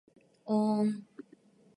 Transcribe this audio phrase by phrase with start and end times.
[0.47, 1.05] おーん